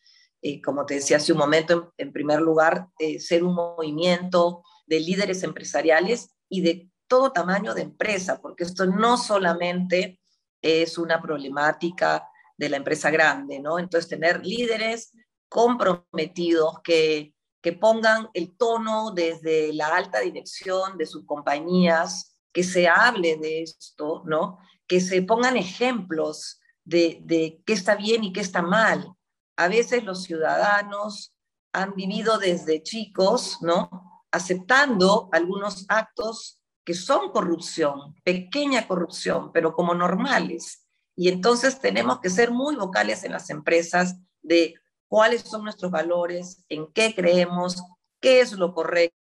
Eh, 0.41 0.62
como 0.62 0.85
te 0.85 0.94
decía 0.94 1.18
hace 1.18 1.33
un 1.33 1.39
momento, 1.39 1.94
en, 1.97 2.13
primer 2.13 2.39
lugar, 2.39 2.88
eh, 2.97 3.19
ser 3.19 3.44
un 3.44 3.56
movimiento 3.56 4.63
de 4.85 5.01
líderes 5.01 5.44
empresariales 5.44 6.29
y 6.47 6.62
de 6.62 6.89
todo 7.07 7.33
tamaño 7.33 7.74
de 7.74 7.81
empresa, 7.81 8.39
porque 8.41 8.63
esto 8.63 8.86
no 8.86 9.17
solamente 9.17 10.22
es 10.62 10.98
una 10.98 11.22
problemática 11.22 12.25
de 12.55 12.69
la 12.69 12.77
empresa 12.77 13.12
grande, 13.12 13.60
¿no? 13.60 13.79
Entonces, 13.79 14.10
tener 14.10 14.46
líderes 14.46 15.12
comprometidos 15.50 16.79
que, 16.86 17.34
que 17.67 17.74
pongan 17.74 18.29
el 18.33 18.55
tono 18.55 19.12
desde 19.12 19.74
la 19.74 19.88
alta 19.88 20.21
dirección 20.21 20.97
de 20.97 21.05
sus 21.05 21.25
compañías, 21.25 22.33
que 22.53 22.63
se 22.63 22.88
hable 22.88 23.36
de 23.36 23.62
esto, 23.62 24.24
¿no? 24.25 24.59
Que 24.88 25.01
se 25.01 25.21
pongan 25.21 25.57
ejemplos 25.57 26.62
de, 26.86 27.19
de 27.25 27.62
qué 27.65 27.74
está 27.74 27.95
bien 27.97 28.24
y 28.24 28.31
qué 28.31 28.39
está 28.39 28.62
mal. 28.62 29.12
A 29.57 29.67
veces 29.67 30.05
los 30.05 30.24
ciudadanos 30.24 31.36
han 31.74 31.93
vivido 31.93 32.38
desde 32.38 32.83
chicos, 32.83 33.57
¿no? 33.59 34.24
Aceptando 34.31 35.27
algunos 35.33 35.86
actos 35.89 36.62
que 36.86 36.93
son 36.93 37.31
corrupción, 37.31 38.15
pequeña 38.24 38.88
corrupción, 38.88 39.51
pero 39.51 39.74
como 39.74 39.93
normales. 39.93 40.88
Y 41.17 41.27
entonces 41.27 41.81
tenemos 41.81 42.21
que 42.21 42.29
ser 42.29 42.50
muy 42.50 42.77
vocales 42.77 43.25
en 43.25 43.33
las 43.33 43.50
empresas 43.50 44.15
de 44.41 44.75
cuáles 45.07 45.41
son 45.41 45.63
nuestros 45.63 45.91
valores, 45.91 46.63
en 46.69 46.91
qué 46.93 47.13
creemos, 47.15 47.81
qué 48.19 48.41
es 48.41 48.53
lo 48.53 48.73
correcto 48.73 49.17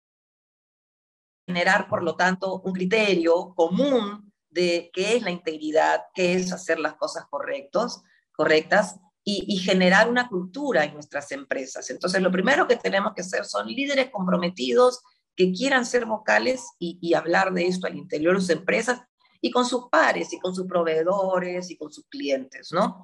generar, 1.45 1.87
por 1.87 2.03
lo 2.03 2.15
tanto, 2.15 2.61
un 2.61 2.73
criterio 2.73 3.53
común 3.55 4.31
de 4.49 4.89
qué 4.93 5.17
es 5.17 5.23
la 5.23 5.31
integridad, 5.31 6.03
qué 6.13 6.35
es 6.35 6.51
hacer 6.53 6.79
las 6.79 6.95
cosas 6.95 7.25
correctos, 7.29 8.01
correctas 8.31 8.97
y, 9.25 9.57
generar 9.57 10.09
una 10.09 10.27
cultura 10.27 10.83
en 10.83 10.93
nuestras 10.93 11.31
empresas. 11.31 11.89
Entonces, 11.89 12.21
lo 12.21 12.31
primero 12.31 12.67
que 12.67 12.75
tenemos 12.75 13.13
que 13.13 13.21
hacer 13.21 13.45
son 13.45 13.67
líderes 13.67 14.09
comprometidos 14.11 15.01
que 15.35 15.51
quieran 15.51 15.85
ser 15.85 16.05
vocales 16.05 16.63
y, 16.77 16.99
y 17.01 17.13
hablar 17.13 17.53
de 17.53 17.67
esto 17.67 17.87
al 17.87 17.97
interior 17.97 18.35
de 18.35 18.41
sus 18.41 18.49
empresas 18.51 19.01
y 19.41 19.49
con 19.49 19.65
sus 19.65 19.89
pares 19.89 20.31
y 20.33 20.39
con 20.39 20.53
sus 20.53 20.67
proveedores 20.67 21.71
y 21.71 21.77
con 21.77 21.91
sus 21.91 22.05
clientes, 22.07 22.71
¿no? 22.71 23.03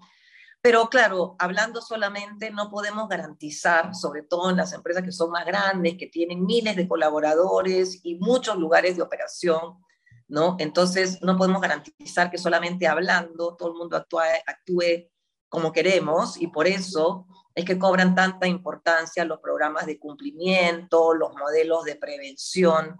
Pero 0.61 0.89
claro, 0.89 1.35
hablando 1.39 1.81
solamente 1.81 2.51
no 2.51 2.69
podemos 2.69 3.07
garantizar, 3.07 3.95
sobre 3.95 4.23
todo 4.23 4.49
en 4.49 4.57
las 4.57 4.73
empresas 4.73 5.03
que 5.03 5.13
son 5.13 5.31
más 5.31 5.45
grandes, 5.45 5.95
que 5.97 6.07
tienen 6.07 6.45
miles 6.45 6.75
de 6.75 6.87
colaboradores 6.87 8.01
y 8.03 8.15
muchos 8.15 8.57
lugares 8.57 8.97
de 8.97 9.01
operación, 9.01 9.77
¿no? 10.27 10.57
Entonces 10.59 11.21
no 11.21 11.37
podemos 11.37 11.61
garantizar 11.61 12.29
que 12.29 12.37
solamente 12.37 12.87
hablando 12.87 13.55
todo 13.55 13.69
el 13.69 13.75
mundo 13.75 13.95
actúe, 13.95 14.19
actúe 14.45 15.09
como 15.47 15.71
queremos 15.71 16.39
y 16.39 16.47
por 16.47 16.67
eso 16.67 17.25
es 17.55 17.63
que 17.63 17.79
cobran 17.79 18.13
tanta 18.13 18.45
importancia 18.45 19.25
los 19.25 19.39
programas 19.39 19.85
de 19.85 19.97
cumplimiento, 19.97 21.13
los 21.13 21.33
modelos 21.35 21.85
de 21.85 21.95
prevención, 21.95 22.97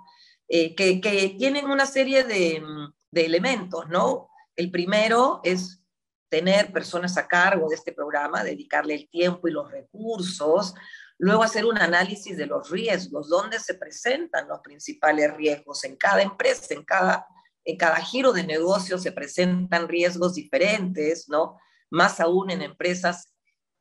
eh, 0.48 0.76
que, 0.76 1.00
que, 1.02 1.36
tienen 1.38 1.70
una 1.70 1.86
serie 1.86 2.24
de, 2.24 2.64
de 3.12 3.26
elementos, 3.26 3.88
¿no? 3.90 4.30
El 4.56 4.72
primero 4.72 5.42
es 5.44 5.84
tener 6.30 6.72
personas 6.72 7.18
a 7.18 7.28
cargo 7.28 7.68
de 7.68 7.76
este 7.76 7.92
programa, 7.92 8.44
dedicarle 8.44 8.94
el 8.94 9.10
tiempo 9.10 9.48
y 9.48 9.52
los 9.52 9.70
recursos, 9.72 10.76
luego 11.18 11.44
hacer 11.44 11.66
un 11.66 11.78
análisis 11.78 12.38
de 12.38 12.46
los 12.46 12.70
riesgos, 12.70 13.28
dónde 13.28 13.60
se 13.60 13.74
presentan 13.74 14.48
los 14.48 14.60
principales 14.60 15.36
riesgos 15.36 15.84
en 15.84 15.98
cada 15.98 16.22
empresa, 16.22 16.74
en 16.74 16.84
cada, 16.84 17.28
en 17.66 17.78
cada 17.78 17.98
giro 17.98 18.32
de 18.32 18.44
negocio 18.44 18.98
se 18.98 19.12
presentan 19.12 19.88
riesgos 19.88 20.36
diferentes, 20.36 21.28
¿no? 21.28 21.58
Más 21.90 22.20
aún 22.20 22.52
en 22.52 22.62
empresas 22.62 23.34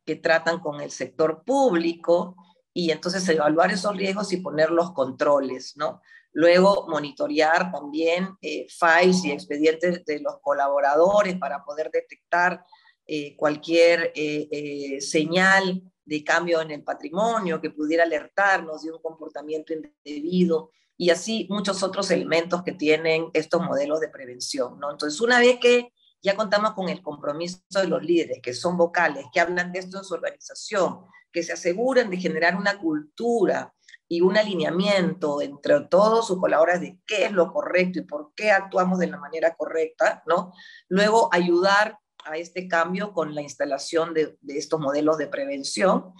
que 0.05 0.17
tratan 0.17 0.59
con 0.59 0.81
el 0.81 0.91
sector 0.91 1.45
público 1.45 2.35
y 2.73 2.91
entonces 2.91 3.29
evaluar 3.29 3.71
esos 3.71 3.97
riesgos 3.97 4.33
y 4.33 4.39
poner 4.39 4.71
los 4.71 4.93
controles, 4.93 5.77
¿no? 5.77 6.01
Luego, 6.33 6.87
monitorear 6.89 7.73
también 7.73 8.37
eh, 8.41 8.67
files 8.69 9.25
y 9.25 9.33
expedientes 9.33 10.05
de 10.05 10.21
los 10.21 10.39
colaboradores 10.41 11.37
para 11.37 11.65
poder 11.65 11.91
detectar 11.91 12.65
eh, 13.07 13.37
cualquier 13.37 14.13
eh, 14.15 14.99
señal 15.01 15.83
de 16.05 16.25
cambio 16.25 16.61
en 16.61 16.71
el 16.71 16.83
patrimonio 16.83 17.61
que 17.61 17.71
pudiera 17.71 18.05
alertarnos 18.05 18.83
de 18.83 18.93
un 18.93 19.01
comportamiento 19.01 19.73
indebido 19.73 20.71
y 20.97 21.11
así 21.11 21.47
muchos 21.49 21.83
otros 21.83 22.11
elementos 22.11 22.63
que 22.63 22.73
tienen 22.73 23.31
estos 23.33 23.63
modelos 23.63 24.01
de 24.01 24.09
prevención. 24.09 24.79
¿no? 24.81 24.91
Entonces, 24.91 25.21
una 25.21 25.39
vez 25.39 25.59
que 25.61 25.93
ya 26.21 26.35
contamos 26.35 26.73
con 26.73 26.89
el 26.89 27.03
compromiso 27.03 27.61
de 27.71 27.87
los 27.87 28.03
líderes, 28.03 28.41
que 28.43 28.53
son 28.53 28.77
vocales, 28.77 29.27
que 29.33 29.41
hablan 29.41 29.71
de 29.71 29.79
esto 29.79 29.99
en 29.99 30.05
su 30.05 30.15
organización, 30.15 31.05
que 31.33 31.43
se 31.43 31.53
aseguran 31.53 32.11
de 32.11 32.17
generar 32.17 32.57
una 32.57 32.79
cultura 32.79 33.73
y 34.09 34.23
un 34.23 34.37
alineamiento 34.37 35.43
entre 35.43 35.81
todos 35.83 36.27
sus 36.27 36.39
colaboradores 36.39 36.81
de 36.81 36.99
qué 37.07 37.27
es 37.27 37.33
lo 37.33 37.53
correcto 37.53 37.99
y 37.99 38.03
por 38.03 38.33
qué 38.35 38.51
actuamos 38.51 38.99
de 38.99 39.09
la 39.09 39.19
manera 39.19 39.55
correcta, 39.55 40.23
¿no? 40.27 40.53
Luego 40.89 41.29
ayudar 41.33 41.99
a 42.25 42.37
este 42.37 42.69
cambio 42.69 43.13
con 43.13 43.35
la 43.35 43.43
instalación 43.43 44.15
de, 44.15 44.37
de 44.41 44.59
estos 44.59 44.81
modelos 44.81 45.19
de 45.19 45.29
prevención. 45.29 46.13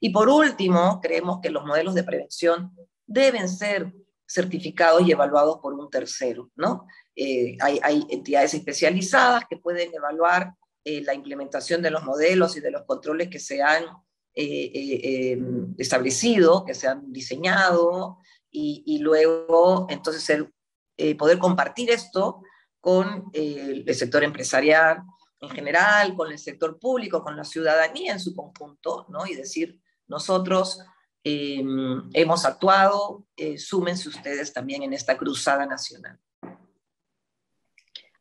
Y 0.00 0.10
por 0.10 0.28
último, 0.28 1.00
creemos 1.02 1.40
que 1.42 1.50
los 1.50 1.64
modelos 1.64 1.94
de 1.94 2.04
prevención 2.04 2.72
deben 3.06 3.48
ser 3.48 3.92
certificados 4.30 5.02
y 5.02 5.10
evaluados 5.10 5.58
por 5.60 5.74
un 5.74 5.90
tercero, 5.90 6.50
¿no? 6.54 6.86
Eh, 7.16 7.56
hay, 7.60 7.80
hay, 7.82 8.06
entidades 8.10 8.54
especializadas 8.54 9.44
que 9.50 9.56
pueden 9.56 9.92
evaluar 9.92 10.54
eh, 10.84 11.02
la 11.02 11.14
implementación 11.14 11.82
de 11.82 11.90
los 11.90 12.04
modelos 12.04 12.56
y 12.56 12.60
de 12.60 12.70
los 12.70 12.84
controles 12.84 13.28
que 13.28 13.40
se 13.40 13.60
han 13.60 13.84
eh, 14.34 15.32
em, 15.32 15.74
establecido, 15.78 16.64
que 16.64 16.74
se 16.74 16.88
han 16.88 17.12
diseñado, 17.12 18.18
y, 18.52 18.98
luego 18.98 19.86
entonces 19.90 20.28
el, 20.30 21.16
poder 21.16 21.38
compartir 21.38 21.90
esto 21.90 22.42
con 22.80 23.30
el 23.32 23.94
sector 23.94 24.24
empresarial 24.24 25.02
en 25.40 25.50
general, 25.50 26.14
con 26.16 26.32
el 26.32 26.38
sector 26.38 26.78
público, 26.78 27.22
con 27.22 27.36
la 27.36 27.44
ciudadanía 27.44 28.12
en 28.12 28.20
su 28.20 28.34
conjunto, 28.34 29.06
¿no? 29.08 29.26
Y 29.26 29.34
decir, 29.36 29.80
nosotros 30.08 30.80
em, 31.22 32.10
hemos 32.12 32.44
actuado, 32.44 33.24
súmense 33.56 34.08
ustedes 34.08 34.52
también 34.52 34.82
en 34.82 34.92
esta 34.92 35.16
cruzada 35.16 35.64
nacional. 35.64 36.18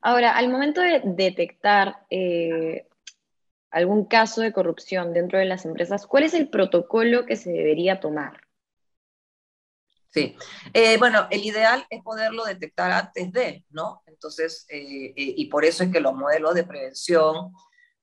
Ahora, 0.02 0.38
al 0.38 0.50
momento 0.50 0.82
de 0.82 1.02
detectar 1.04 2.06
eh, 2.10 2.88
algún 3.72 4.06
caso 4.06 4.42
de 4.42 4.54
corrupción 4.54 5.14
dentro 5.14 5.40
de 5.40 5.46
las 5.46 5.66
empresas, 5.66 6.08
¿cuál 6.08 6.24
es 6.24 6.34
el 6.34 6.50
protocolo 6.50 7.26
que 7.26 7.36
se 7.36 7.52
debería 7.52 8.00
tomar? 8.00 8.42
Sí, 10.12 10.36
eh, 10.74 10.98
bueno, 10.98 11.28
el 11.30 11.46
ideal 11.46 11.86
es 11.90 12.02
poderlo 12.02 12.44
detectar 12.46 12.92
antes 12.92 13.32
de, 13.32 13.64
¿no? 13.70 14.02
Entonces, 14.08 14.66
eh, 14.70 15.14
y 15.16 15.46
por 15.46 15.66
eso 15.66 15.84
es 15.84 15.92
que 15.92 16.00
los 16.00 16.16
modelos 16.16 16.56
de 16.56 16.64
prevención 16.64 17.52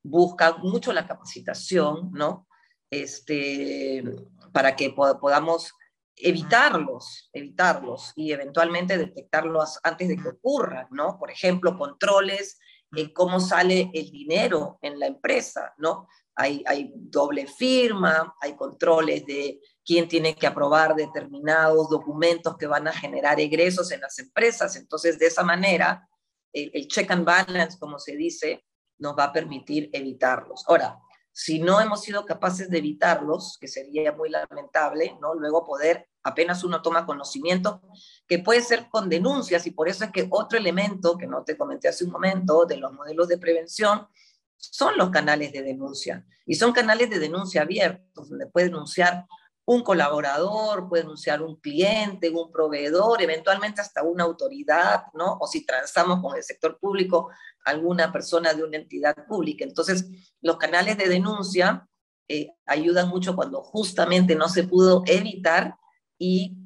buscan 0.05 0.61
mucho 0.61 0.93
la 0.93 1.07
capacitación, 1.07 2.13
¿no? 2.13 2.47
Este, 2.91 4.05
para 4.53 4.77
que 4.77 4.91
podamos 4.91 5.73
evitarlos, 6.15 7.29
evitarlos 7.33 8.13
y 8.15 8.33
eventualmente 8.33 8.97
detectarlos 8.97 9.81
antes 9.83 10.09
de 10.09 10.17
que 10.17 10.29
ocurran, 10.29 10.87
¿no? 10.91 11.19
Por 11.19 11.31
ejemplo, 11.31 11.77
controles 11.77 12.59
en 12.95 13.13
cómo 13.13 13.41
sale 13.41 13.91
el 13.93 14.11
dinero 14.11 14.79
en 14.83 14.99
la 14.99 15.07
empresa, 15.07 15.75
¿no? 15.79 16.09
Hay, 16.35 16.63
hay 16.67 16.93
doble 16.95 17.47
firma, 17.47 18.35
hay 18.41 18.55
controles 18.55 19.25
de 19.25 19.61
quién 19.85 20.07
tiene 20.07 20.35
que 20.35 20.47
aprobar 20.47 20.95
determinados 20.95 21.89
documentos 21.89 22.57
que 22.57 22.67
van 22.67 22.87
a 22.89 22.93
generar 22.93 23.41
egresos 23.41 23.91
en 23.91 24.03
las 24.03 24.19
empresas. 24.19 24.77
Entonces, 24.77 25.19
de 25.19 25.27
esa 25.27 25.43
manera, 25.43 26.07
el, 26.53 26.71
el 26.75 26.89
check 26.89 27.11
and 27.11 27.25
balance, 27.25 27.79
como 27.79 27.99
se 27.99 28.17
dice, 28.17 28.65
nos 28.99 29.17
va 29.17 29.25
a 29.25 29.33
permitir 29.33 29.89
evitarlos. 29.93 30.65
Ahora, 30.69 30.99
si 31.33 31.59
no 31.59 31.81
hemos 31.83 32.01
sido 32.03 32.25
capaces 32.25 32.71
de 32.71 32.79
evitarlos, 32.79 33.59
que 33.61 33.69
sería 33.69 34.11
muy 34.13 34.31
lamentable, 34.31 35.17
¿no? 35.21 35.35
Luego 35.35 35.67
poder, 35.67 36.09
apenas 36.27 36.65
uno 36.65 36.83
toma 36.83 37.07
conocimiento, 37.07 37.81
que 38.27 38.41
puede 38.41 38.61
ser 38.61 38.89
con 38.91 39.09
denuncias, 39.09 39.65
y 39.67 39.71
por 39.71 39.89
eso 39.89 40.05
es 40.05 40.11
que 40.11 40.27
otro 40.31 40.59
elemento 40.59 41.17
que 41.17 41.29
no 41.29 41.45
te 41.45 41.57
comenté 41.57 41.89
hace 41.89 42.05
un 42.05 42.11
momento 42.11 42.67
de 42.67 42.79
los 42.79 42.93
modelos 42.93 43.29
de 43.29 43.39
prevención 43.39 44.09
son 44.57 44.97
los 44.97 45.11
canales 45.11 45.53
de 45.53 45.63
denuncia. 45.63 46.27
Y 46.45 46.57
son 46.57 46.73
canales 46.73 47.11
de 47.11 47.21
denuncia 47.21 47.63
abiertos, 47.63 48.29
donde 48.29 48.49
puede 48.49 48.67
denunciar 48.67 49.27
un 49.65 49.85
colaborador, 49.85 50.89
puede 50.89 51.05
denunciar 51.05 51.43
un 51.43 51.61
cliente, 51.61 52.31
un 52.31 52.51
proveedor, 52.51 53.23
eventualmente 53.23 53.81
hasta 53.81 54.03
una 54.03 54.25
autoridad, 54.25 55.05
¿no? 55.15 55.39
O 55.41 55.47
si 55.47 55.65
transamos 55.65 56.21
con 56.21 56.37
el 56.37 56.43
sector 56.43 56.79
público, 56.79 57.31
alguna 57.65 58.13
persona 58.13 58.53
de 58.53 58.65
una 58.65 58.79
entidad 58.79 59.15
pública. 59.29 59.65
Entonces, 59.65 60.07
los 60.41 60.57
canales 60.57 60.99
de 60.99 61.09
denuncia 61.09 61.89
eh, 62.29 62.51
ayudan 62.67 63.09
mucho 63.09 63.37
cuando 63.37 63.63
justamente 63.63 64.35
no 64.35 64.49
se 64.49 64.65
pudo 64.65 65.05
evitar 65.07 65.77
y 66.19 66.57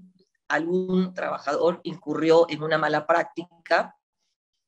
algún 0.51 1.15
trabajador 1.15 1.81
incurrió 1.85 2.47
en 2.51 2.63
una 2.63 2.77
mala 2.77 3.07
práctica 3.07 3.97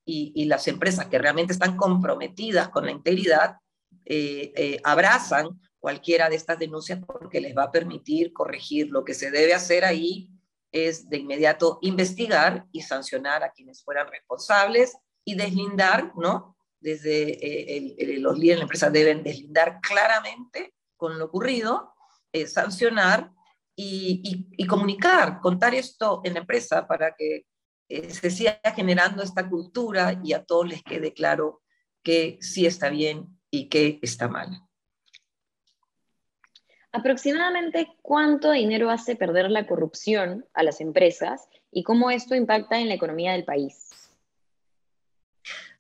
y, 0.05 0.45
las 0.47 0.67
empresas 0.69 1.07
que 1.07 1.19
realmente 1.19 1.53
están 1.53 1.77
comprometidas 1.77 2.69
con 2.71 2.85
la 2.87 2.91
integridad 2.91 3.57
eh, 4.05 4.53
eh, 4.57 4.81
abrazan 4.83 5.61
cualquiera 5.79 6.29
de 6.29 6.37
estas 6.37 6.59
denuncias 6.59 7.01
porque 7.07 7.41
les 7.41 7.57
va 7.57 7.65
a 7.65 7.71
permitir 7.71 8.33
corregir. 8.33 8.89
Lo 8.89 9.05
que 9.05 9.15
se 9.15 9.31
debe 9.31 9.55
hacer 9.55 9.85
ahí 9.85 10.29
es 10.73 11.09
de 11.09 11.19
inmediato 11.19 11.79
investigar 11.83 12.67
y 12.73 12.83
sancionar 12.83 13.45
a 13.45 13.53
quienes 13.53 13.85
fueran 13.85 14.09
responsables 14.09 14.97
y 15.25 15.35
deslindar, 15.35 16.13
¿no? 16.17 16.57
Desde 16.81 17.39
eh, 17.47 18.19
los 18.19 18.37
líderes 18.37 18.57
de 18.57 18.59
la 18.59 18.63
empresa 18.63 18.91
deben 18.91 19.23
deslindar 19.23 19.81
claramente 19.81 20.75
con 20.97 21.19
lo 21.19 21.27
ocurrido, 21.27 21.95
sancionar 22.47 23.31
y, 23.75 24.67
comunicar, 24.67 25.41
contar 25.41 25.75
esto 25.75 26.21
en 26.25 26.35
la 26.35 26.41
empresa 26.41 26.87
para 26.87 27.15
que 27.15 27.47
eh, 27.89 28.11
se 28.11 28.31
siga 28.31 28.61
generando 28.75 29.23
esta 29.23 29.49
cultura 29.49 30.21
y 30.23 30.33
a 30.33 30.45
todos 30.45 30.69
les 30.69 30.83
quede 30.83 31.13
claro 31.13 31.63
que 32.03 32.39
sí 32.41 32.67
está 32.67 32.89
bien 32.89 33.39
y 33.51 33.69
que 33.69 33.99
está 34.03 34.29
mal. 34.29 34.49
Aproximadamente 36.93 37.89
cuánto 38.03 38.51
dinero 38.51 38.91
hace 38.91 39.17
perder 39.17 39.51
la 39.51 39.67
corrupción 39.67 40.47
a 40.53 40.63
las 40.63 40.81
empresas 40.81 41.49
y 41.71 41.85
cómo 41.85 42.11
esto 42.11 42.35
impacta 42.35 42.79
en 42.79 42.89
la 42.89 42.95
economía 42.95 43.33
del 43.33 43.45
país. 43.45 44.02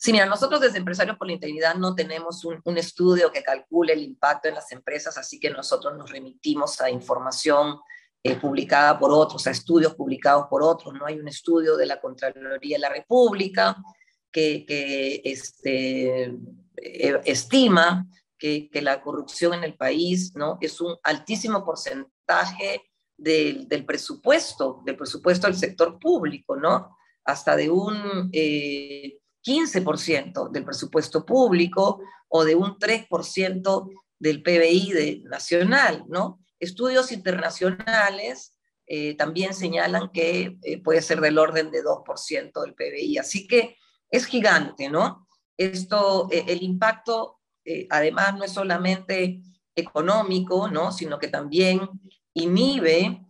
Sí, 0.02 0.10
mira, 0.10 0.26
nosotros 0.26 0.60
desde 0.60 0.78
Empresarios 0.78 1.16
por 1.16 1.28
la 1.28 1.34
Integridad 1.34 1.76
no 1.76 1.94
tenemos 1.94 2.44
un, 2.44 2.76
estudio 2.76 3.30
que 3.30 3.44
calcule 3.44 3.92
el 3.92 4.02
impacto 4.02 4.48
en 4.48 4.56
las 4.56 4.72
empresas, 4.72 5.16
así 5.16 5.38
que 5.38 5.48
nosotros 5.48 5.96
nos 5.96 6.10
remitimos 6.10 6.80
a 6.80 6.90
información 6.90 7.78
eh, 8.24 8.34
publicada 8.34 8.98
por 8.98 9.12
otros, 9.12 9.46
a 9.46 9.52
estudios 9.52 9.94
publicados 9.94 10.46
por 10.50 10.64
otros. 10.64 10.92
No 10.94 11.06
hay 11.06 11.20
un 11.20 11.28
estudio 11.28 11.76
de 11.76 11.86
la 11.86 12.00
Contraloría 12.00 12.78
de 12.78 12.80
la 12.80 12.88
República 12.88 13.76
que, 14.32 14.66
que 14.66 15.22
este, 15.24 16.36
eh, 16.78 17.20
estima 17.24 18.04
que, 18.36 18.68
la 18.82 19.00
corrupción 19.00 19.54
en 19.54 19.62
el 19.62 19.76
país 19.76 20.34
¿no? 20.34 20.58
es 20.60 20.80
un 20.80 20.96
altísimo 21.04 21.64
porcentaje 21.64 22.90
del, 23.16 23.68
del 23.68 23.86
presupuesto, 23.86 24.82
del 24.84 24.96
presupuesto 24.96 25.46
del 25.46 25.54
sector 25.54 25.96
público, 26.00 26.56
¿no? 26.56 26.98
Hasta 27.24 27.54
de 27.54 27.70
un 27.70 28.28
eh, 28.32 29.21
15% 29.44 30.50
del 30.50 30.64
presupuesto 30.64 31.24
público 31.24 32.00
o 32.28 32.44
de 32.44 32.54
un 32.54 32.78
3% 32.78 33.90
del 34.18 34.42
PBI 34.42 34.92
de, 34.92 35.22
nacional, 35.24 36.04
¿no? 36.08 36.40
Estudios 36.60 37.10
internacionales 37.10 38.56
eh, 38.86 39.16
también 39.16 39.54
señalan 39.54 40.10
que 40.12 40.58
eh, 40.62 40.82
puede 40.82 41.02
ser 41.02 41.20
del 41.20 41.38
orden 41.38 41.70
de 41.70 41.82
2% 41.82 42.62
del 42.62 42.74
PBI. 42.74 43.18
Así 43.18 43.46
que 43.46 43.76
es 44.10 44.26
gigante, 44.26 44.88
¿no? 44.88 45.26
Esto, 45.56 46.28
eh, 46.30 46.44
el 46.48 46.62
impacto 46.62 47.38
además 47.90 48.34
no 48.36 48.42
es 48.42 48.50
solamente 48.50 49.40
económico, 49.76 50.68
¿no? 50.68 50.90
sino 50.90 51.20
que 51.20 51.28
también 51.28 51.88
inhibe, 52.34 53.24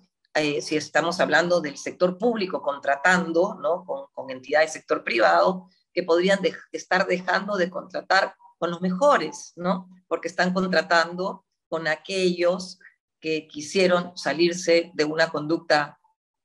si 0.62 0.74
estamos 0.74 1.20
hablando 1.20 1.60
del 1.60 1.76
sector 1.76 2.16
público 2.16 2.62
contratando 2.62 3.58
¿no? 3.60 3.84
con, 3.84 4.06
con 4.14 4.30
entidades 4.30 4.72
del 4.72 4.80
sector 4.80 5.04
privado, 5.04 5.68
que 5.92 6.02
podrían 6.02 6.40
estar 6.72 7.06
dejando 7.06 7.56
de 7.56 7.70
contratar 7.70 8.34
con 8.58 8.70
los 8.70 8.80
mejores, 8.80 9.52
¿no? 9.56 9.88
Porque 10.08 10.28
están 10.28 10.52
contratando 10.52 11.44
con 11.68 11.86
aquellos 11.88 12.78
que 13.20 13.46
quisieron 13.48 14.16
salirse 14.16 14.90
de 14.94 15.04
una 15.04 15.28
conducta 15.28 15.98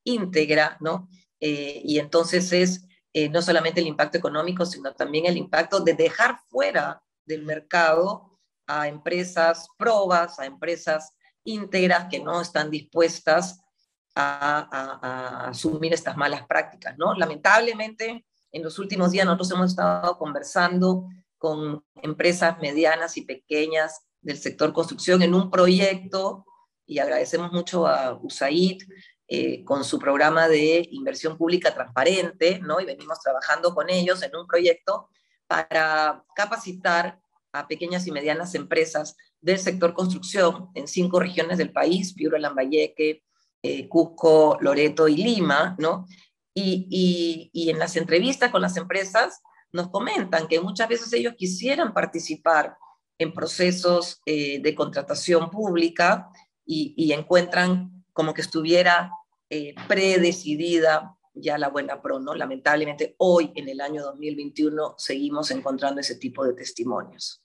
íntegra, 0.04 0.76
¿no? 0.80 1.08
Eh, 1.40 1.80
y 1.84 1.98
entonces 1.98 2.52
es 2.52 2.88
eh, 3.12 3.28
no 3.28 3.42
solamente 3.42 3.80
el 3.80 3.86
impacto 3.86 4.18
económico, 4.18 4.66
sino 4.66 4.94
también 4.94 5.26
el 5.26 5.36
impacto 5.36 5.80
de 5.80 5.94
dejar 5.94 6.38
fuera 6.48 7.02
del 7.24 7.44
mercado 7.44 8.38
a 8.66 8.86
empresas 8.86 9.66
probas, 9.76 10.38
a 10.38 10.46
empresas 10.46 11.14
íntegras 11.44 12.08
que 12.10 12.20
no 12.20 12.40
están 12.40 12.70
dispuestas 12.70 13.60
a, 14.14 15.48
asumir 15.48 15.94
estas 15.94 16.16
malas 16.16 16.46
prácticas, 16.46 16.96
¿no? 16.98 17.14
Lamentablemente, 17.14 18.26
en 18.52 18.62
los 18.62 18.78
últimos 18.78 19.12
días 19.12 19.26
nosotros 19.26 19.50
hemos 19.52 19.70
estado 19.70 20.16
conversando 20.18 21.08
con 21.36 21.84
empresas 22.02 22.58
medianas 22.60 23.16
y 23.16 23.22
pequeñas 23.22 24.06
del 24.20 24.38
sector 24.38 24.72
construcción 24.72 25.22
en 25.22 25.34
un 25.34 25.50
proyecto, 25.50 26.44
y 26.86 26.98
agradecemos 26.98 27.52
mucho 27.52 27.86
a 27.86 28.18
USAID 28.20 28.82
eh, 29.28 29.62
con 29.64 29.84
su 29.84 29.98
programa 29.98 30.48
de 30.48 30.88
inversión 30.90 31.36
pública 31.36 31.74
transparente, 31.74 32.60
¿no? 32.60 32.80
Y 32.80 32.86
venimos 32.86 33.20
trabajando 33.20 33.74
con 33.74 33.90
ellos 33.90 34.22
en 34.22 34.34
un 34.34 34.46
proyecto 34.46 35.10
para 35.46 36.24
capacitar 36.34 37.20
a 37.52 37.68
pequeñas 37.68 38.06
y 38.06 38.12
medianas 38.12 38.54
empresas 38.54 39.16
del 39.40 39.58
sector 39.58 39.92
construcción 39.92 40.70
en 40.74 40.88
cinco 40.88 41.20
regiones 41.20 41.58
del 41.58 41.72
país, 41.72 42.14
Piura, 42.14 42.38
Lambayeque, 42.38 43.22
eh, 43.62 43.88
Cusco, 43.88 44.56
Loreto 44.60 45.08
y 45.08 45.16
Lima, 45.16 45.76
¿no? 45.78 46.06
Y, 46.60 47.50
y, 47.52 47.70
en 47.70 47.78
las 47.78 47.96
entrevistas 47.96 48.50
con 48.50 48.62
las 48.62 48.76
empresas 48.76 49.42
nos 49.70 49.90
comentan 49.90 50.48
que 50.48 50.60
muchas 50.60 50.88
veces 50.88 51.12
ellos 51.12 51.34
quisieran 51.36 51.92
participar 51.92 52.76
en 53.18 53.32
procesos 53.32 54.20
eh, 54.26 54.60
de 54.60 54.74
contratación 54.74 55.50
pública 55.50 56.30
y, 56.64 56.94
y, 56.96 57.12
encuentran 57.12 58.04
como 58.12 58.34
que 58.34 58.40
estuviera 58.40 59.12
eh, 59.50 59.74
predecidida 59.86 61.16
ya 61.32 61.58
la 61.58 61.68
buena 61.68 62.02
pro. 62.02 62.18
Lamentablemente 62.18 63.14
hoy, 63.18 63.52
en 63.54 63.68
el 63.68 63.80
año 63.80 64.02
2021, 64.02 64.94
seguimos 64.98 65.50
encontrando 65.52 66.00
ese 66.00 66.16
tipo 66.16 66.44
de 66.44 66.54
testimonios. 66.54 67.42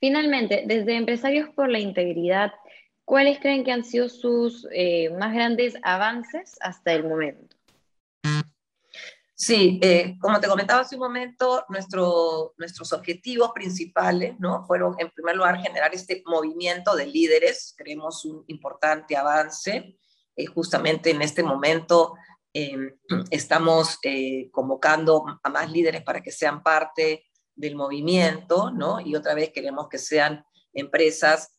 Finalmente, 0.00 0.64
desde 0.66 0.96
Empresarios 0.96 1.50
por 1.50 1.68
la 1.68 1.78
Integridad, 1.78 2.52
¿cuáles 3.12 3.40
creen 3.40 3.62
que 3.62 3.72
han 3.72 3.84
sido 3.84 4.08
sus 4.08 4.66
eh, 4.72 5.10
más 5.10 5.34
grandes 5.34 5.74
avances 5.82 6.56
hasta 6.62 6.94
el 6.94 7.06
momento? 7.06 7.54
Sí, 9.34 9.78
eh, 9.82 10.16
como 10.18 10.40
te 10.40 10.48
comentaba 10.48 10.80
hace 10.80 10.94
un 10.94 11.02
momento, 11.02 11.62
nuestro, 11.68 12.54
nuestros 12.56 12.90
objetivos 12.94 13.52
principales 13.52 14.40
¿no? 14.40 14.64
fueron, 14.64 14.94
en 14.98 15.10
primer 15.10 15.36
lugar, 15.36 15.60
generar 15.60 15.94
este 15.94 16.22
movimiento 16.24 16.96
de 16.96 17.04
líderes. 17.04 17.74
Creemos 17.76 18.24
un 18.24 18.44
importante 18.46 19.14
avance. 19.14 19.98
Eh, 20.34 20.46
justamente 20.46 21.10
en 21.10 21.20
este 21.20 21.42
momento 21.42 22.14
em, 22.54 22.96
estamos 23.30 23.98
convocando 24.50 25.38
a 25.42 25.50
más 25.50 25.70
líderes 25.70 26.02
para 26.02 26.22
que 26.22 26.32
sean 26.32 26.62
parte 26.62 27.26
del 27.54 27.76
movimiento, 27.76 28.70
¿no? 28.70 29.02
Y 29.02 29.14
otra 29.16 29.34
vez 29.34 29.50
queremos 29.50 29.90
que 29.90 29.98
sean 29.98 30.46
empresas 30.72 31.58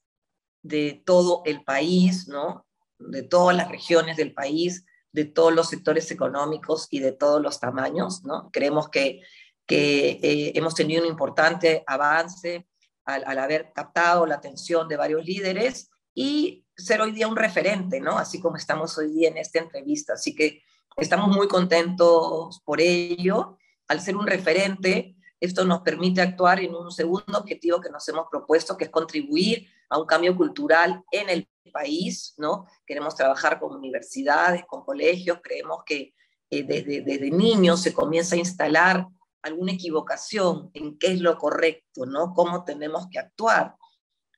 de 0.64 1.04
todo 1.06 1.44
el 1.46 1.64
país, 1.64 2.28
¿no? 2.28 2.66
De 2.98 3.22
todas 3.22 3.56
las 3.56 3.70
regiones 3.70 4.18
del 4.18 4.34
país, 4.34 4.86
de 5.12 5.26
todos 5.26 5.54
los 5.54 5.70
sectores 5.70 6.10
económicos 6.10 6.88
y 6.90 7.00
de 7.00 7.12
todos 7.12 7.42
los 7.42 7.60
tamaños, 7.60 8.24
¿no? 8.24 8.50
Creemos 8.52 8.90
que, 8.90 9.22
que 9.68 10.20
eh, 10.24 10.54
hemos 10.56 10.74
tenido 10.74 11.04
un 11.04 11.10
importante 11.10 11.84
avance 11.86 12.68
al, 13.06 13.24
al, 13.28 13.38
haber 13.38 13.72
captado 13.74 14.26
la 14.26 14.36
atención 14.36 14.88
de 14.88 14.98
varios 14.98 15.24
líderes 15.26 15.92
y 16.16 16.66
ser 16.76 17.02
hoy 17.02 17.12
día 17.12 17.28
un 17.28 17.36
referente, 17.36 18.00
¿no? 18.00 18.18
Así 18.18 18.40
como 18.40 18.56
estamos 18.56 18.98
hoy 18.98 19.12
día 19.12 19.30
en 19.30 19.38
esta 19.38 19.60
entrevista. 19.60 20.14
Así 20.14 20.34
que 20.34 20.64
estamos 20.98 21.36
muy 21.36 21.48
contentos 21.48 22.62
por 22.64 22.82
ello. 22.82 23.58
Al 23.88 24.02
ser 24.02 24.16
un 24.16 24.26
referente, 24.26 25.16
esto 25.40 25.66
nos 25.66 25.82
permite 25.82 26.22
actuar 26.22 26.62
en 26.62 26.74
un 26.74 26.92
segundo 26.92 27.38
objetivo 27.38 27.82
que 27.82 27.90
nos 27.90 28.08
hemos 28.08 28.28
propuesto, 28.32 28.78
que 28.78 28.86
es 28.86 28.90
contribuir 28.90 29.68
a 29.94 30.00
un 30.00 30.08
cambio 30.08 30.36
cultural 30.36 31.04
en 31.12 31.30
el 31.30 31.48
país, 31.72 32.34
¿no? 32.38 32.66
Queremos 32.86 33.16
trabajar 33.16 33.60
con 33.60 33.76
universidades, 33.76 34.64
con 34.66 34.84
colegios, 34.84 35.40
creemos 35.44 35.84
que 35.86 36.14
eh, 36.50 36.64
desde, 36.64 37.02
desde 37.02 37.30
niños 37.30 37.82
se 37.82 37.94
comienza 37.94 38.36
a 38.36 38.40
instalar 38.40 39.08
alguna 39.44 39.74
equivocación 39.74 40.72
en 40.74 40.98
qué 40.98 41.08
es 41.08 41.22
lo 41.22 41.38
correcto, 41.38 42.08
¿no? 42.08 42.34
Cómo 42.34 42.64
tenemos 42.64 43.08
que 43.12 43.20
actuar. 43.20 43.76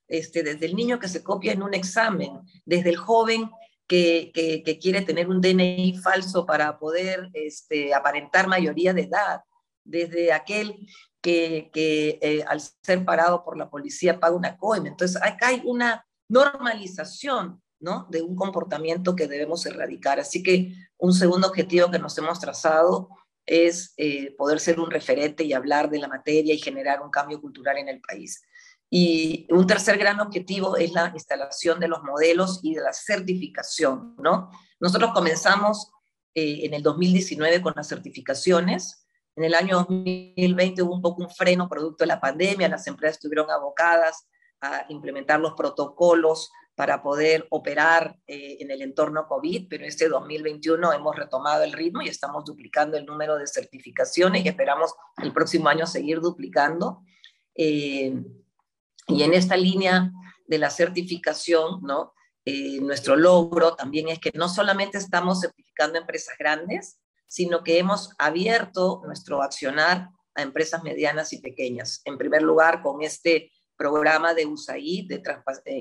Este, 0.10 0.44
desde 0.44 0.66
el 0.66 0.76
niño 0.76 1.00
que 1.00 1.08
se 1.08 1.24
copia 1.24 1.54
en 1.54 1.64
un 1.64 1.74
examen, 1.74 2.42
desde 2.66 2.90
el 2.90 2.98
joven 2.98 3.50
que, 3.88 4.32
que, 4.34 4.80
quiere 4.80 5.02
tener 5.04 5.30
un 5.30 5.40
DNI 5.40 5.98
falso 6.00 6.46
para 6.46 6.78
poder 6.78 7.30
este, 7.34 7.94
aparentar 7.94 8.48
mayoría 8.48 8.94
de 8.94 9.04
edad, 9.04 9.42
desde 9.86 10.34
aquel 10.34 10.88
que, 11.22 11.72
eh, 11.74 12.44
al 12.48 12.60
ser 12.60 13.06
parado 13.06 13.44
por 13.44 13.58
la 13.58 13.70
policía 13.70 14.20
paga 14.20 14.36
una 14.36 14.58
coima. 14.58 14.90
Entonces, 14.90 15.20
acá 15.22 15.48
hay 15.48 15.62
una 15.66 16.06
normalización 16.28 17.62
¿no? 17.80 18.08
de 18.10 18.22
un 18.22 18.36
comportamiento 18.36 19.16
que 19.16 19.28
debemos 19.28 19.66
erradicar. 19.66 20.20
Así 20.20 20.44
que 20.44 20.74
un 20.98 21.14
segundo 21.14 21.48
objetivo 21.48 21.90
que 21.90 22.00
nos 22.00 22.18
hemos 22.18 22.40
trazado 22.40 23.10
es 23.46 23.94
eh, 23.98 24.36
poder 24.38 24.60
ser 24.60 24.80
un 24.80 24.90
referente 24.90 25.44
y 25.44 25.54
hablar 25.54 25.90
de 25.90 26.00
la 26.00 26.08
materia 26.08 26.54
y 26.54 26.60
generar 26.60 27.02
un 27.02 27.12
cambio 27.12 27.40
cultural 27.40 27.78
en 27.78 27.90
el 27.90 28.02
país. 28.02 28.44
Y 28.90 29.48
un 29.50 29.66
tercer 29.68 29.98
gran 29.98 30.20
objetivo 30.20 30.78
es 30.78 30.92
la 30.94 31.12
instalación 31.14 31.80
de 31.80 31.88
los 31.88 32.04
modelos 32.04 32.60
y 32.64 32.76
de 32.76 32.82
la 32.82 32.94
certificación, 32.94 34.16
¿no? 34.20 34.50
Nosotros 34.80 35.12
comenzamos 35.14 35.92
eh, 36.34 36.66
en 36.66 36.74
el 36.74 36.84
2019 36.84 37.62
con 37.62 37.74
las 37.76 37.88
certificaciones, 37.88 39.05
en 39.36 39.44
el 39.44 39.54
año 39.54 39.78
2020 39.78 40.82
hubo 40.82 40.96
un 40.96 41.02
poco 41.02 41.24
un 41.24 41.30
freno 41.30 41.68
producto 41.68 42.04
de 42.04 42.08
la 42.08 42.22
pandemia, 42.22 42.70
las 42.70 42.88
empresas 42.88 43.18
estuvieron 43.18 43.50
abocadas 43.52 44.28
a 44.62 44.86
implementar 44.90 45.40
los 45.40 45.54
protocolos 45.54 46.50
para 46.76 47.02
poder 47.02 47.48
operar 47.52 48.18
eh, 48.28 48.58
en 48.60 48.70
el 48.70 48.82
entorno 48.82 49.28
COVID, 49.28 49.68
pero 49.70 49.86
este 49.86 50.10
2021 50.10 50.94
hemos 50.94 51.16
retomado 51.16 51.64
el 51.64 51.72
ritmo 51.72 52.02
y 52.02 52.10
estamos 52.10 52.44
duplicando 52.44 52.98
el 52.98 53.06
número 53.06 53.38
de 53.38 53.48
certificaciones 53.48 54.44
y 54.44 54.50
esperamos 54.50 54.94
el 55.24 55.32
próximo 55.32 55.70
año 55.70 55.88
seguir 55.88 56.20
duplicando. 56.20 57.02
Eh, 57.56 58.14
y 59.08 59.24
en 59.24 59.34
esta 59.34 59.56
línea 59.56 60.12
de 60.48 60.58
la 60.58 60.70
certificación, 60.70 61.82
¿no? 61.82 62.14
Eh, 62.44 62.80
nuestro 62.82 63.16
logro 63.16 63.76
también 63.76 64.10
es 64.10 64.20
que 64.20 64.32
no 64.36 64.50
solamente 64.50 64.98
estamos 64.98 65.42
certificando 65.42 65.98
empresas 65.98 66.36
grandes, 66.38 67.00
sino 67.36 67.66
que 67.66 67.80
hemos 67.80 68.12
abierto 68.18 69.02
nuestro 69.04 69.44
accionar 69.44 70.08
a 70.36 70.42
empresas 70.42 70.84
medianas 70.84 71.34
y 71.34 71.42
pequeñas. 71.42 72.02
En 72.06 72.18
primer 72.18 72.42
lugar, 72.42 72.82
con 72.82 73.02
este 73.02 73.52
programa 73.76 74.34
de 74.34 74.46
USAID, 74.46 75.10
de, 75.10 75.22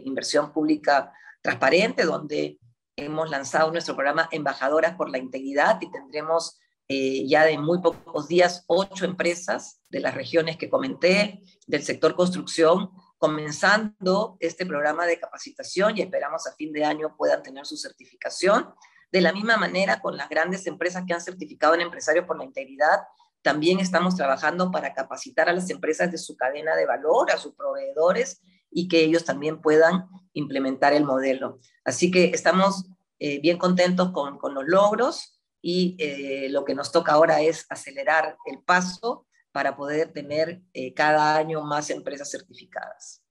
inversión 0.05 0.53
pública 0.53 1.13
transparente, 1.41 2.03
donde 2.07 2.59
hemos 2.97 3.31
lanzado 3.31 3.71
nuestro 3.71 3.95
programa 3.95 4.29
Embajadoras 4.33 4.97
por 4.97 5.11
la 5.11 5.19
Integridad 5.19 5.81
y 5.81 5.93
tendremos 5.93 6.59
eh, 6.89 7.25
ya 7.29 7.45
de 7.45 7.57
muy 7.57 7.81
pocos 7.81 8.27
días 8.27 8.65
ocho 8.67 9.05
empresas 9.05 9.81
de 9.91 10.01
las 10.01 10.17
regiones 10.17 10.57
que 10.57 10.69
comenté, 10.69 11.41
del 11.69 11.85
sector 11.85 12.17
construcción, 12.17 12.91
comenzando 13.17 14.37
este 14.41 14.67
programa 14.67 15.07
de 15.07 15.21
capacitación 15.21 15.97
y 15.97 16.01
esperamos 16.01 16.49
a 16.49 16.55
fin 16.57 16.73
de 16.73 16.85
año 16.85 17.15
puedan 17.17 17.45
tener 17.45 17.65
su 17.65 17.77
certificación. 17.77 18.75
De 19.15 19.21
la 19.21 19.33
misma 19.33 19.57
manera, 19.57 20.01
con 20.01 20.17
las 20.17 20.29
grandes 20.29 20.67
empresas 20.67 21.05
que 21.07 21.15
han 21.15 21.21
certificado 21.21 21.77
en 21.77 21.83
empresarios 21.83 22.27
por 22.27 22.37
la 22.37 22.43
integridad, 22.43 22.99
también 23.43 23.79
estamos 23.79 24.17
trabajando 24.17 24.73
para 24.73 24.93
capacitar 24.93 25.49
a 25.49 25.53
las 25.53 25.71
empresas 25.71 26.11
de 26.11 26.19
su 26.19 26.37
cadena 26.37 26.75
de 26.75 26.85
valor, 26.85 27.31
a 27.31 27.39
sus 27.39 27.55
proveedores, 27.55 28.43
y 28.73 28.89
que 28.89 29.05
ellos 29.05 29.25
también 29.25 29.61
puedan 29.63 30.09
implementar 30.33 30.95
el 30.95 31.05
modelo. 31.05 31.61
Así 31.85 32.11
que 32.11 32.25
estamos 32.35 32.87
eh, 33.21 33.39
bien 33.41 33.57
contentos 33.57 34.11
con, 34.11 34.37
con, 34.37 34.53
los 34.53 34.65
logros 34.67 35.41
y 35.63 35.95
eh, 36.01 36.49
lo 36.51 36.65
que 36.65 36.75
nos 36.75 36.91
toca 36.91 37.13
ahora 37.13 37.41
es 37.41 37.67
acelerar 37.69 38.37
el 38.47 38.65
paso 38.65 39.29
para 39.53 39.77
poder 39.77 40.13
tener 40.13 40.61
eh, 40.73 40.93
cada 40.93 41.37
año 41.37 41.63
más 41.63 41.89
empresas 41.91 42.33
certificadas. 42.33 43.23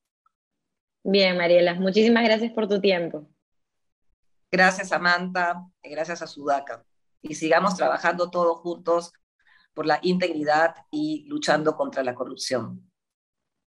Bien, 1.03 1.35
Mariela, 1.35 1.73
muchísimas 1.73 2.23
gracias 2.23 2.53
por 2.53 2.69
tu 2.69 2.79
tiempo. 2.79 3.27
Gracias, 4.53 4.89
Samantha, 4.89 5.65
gracias 5.81 6.21
a 6.21 6.27
Sudaca. 6.27 6.85
Y 7.23 7.33
sigamos 7.33 7.75
trabajando 7.75 8.29
todos 8.29 8.57
juntos 8.57 9.11
por 9.73 9.87
la 9.87 9.97
integridad 10.03 10.75
y 10.91 11.25
luchando 11.27 11.75
contra 11.75 12.03
la 12.03 12.13
corrupción. 12.13 12.87